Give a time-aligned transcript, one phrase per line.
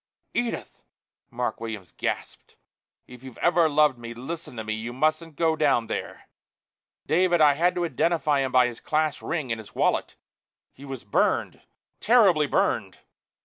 [0.33, 0.81] "Edith!"
[1.29, 2.55] Mark Williams gasped.
[3.05, 4.73] "If you've ever loved me, listen to me.
[4.73, 6.27] You mustn't go down there.
[7.05, 10.15] David I had to identify him by his class ring and his wallet.
[10.73, 11.61] He was burned
[11.99, 12.97] terribly burned!"